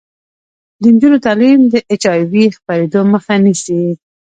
د 0.81 0.83
نجونو 0.93 1.17
تعلیم 1.25 1.59
د 1.71 1.75
اچ 1.93 2.03
آی 2.13 2.21
وي 2.31 2.45
خپریدو 2.57 2.99
مخه 3.13 3.35
نیسي. 3.43 3.81